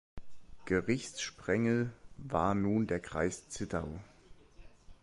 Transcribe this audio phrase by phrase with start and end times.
[0.65, 3.99] Gerichtssprengel war nun der Kreis Zittau.